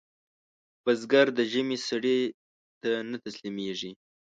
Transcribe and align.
بزګر 0.83 1.27
د 1.37 1.39
ژمي 1.51 1.77
سړې 1.87 2.19
ته 2.81 2.89
نه 3.09 3.17
تسلېږي 3.23 3.91